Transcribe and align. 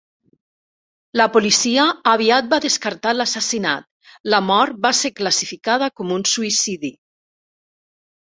La 1.19 1.25
policia 1.35 1.83
aviat 2.11 2.47
va 2.53 2.59
descartar 2.63 3.11
l'assassinat; 3.17 3.85
la 4.35 4.41
mort 4.47 4.79
va 4.87 4.93
ser 5.03 5.13
classificada 5.21 5.93
com 6.01 6.15
un 6.19 6.25
suïcidi. 6.31 6.91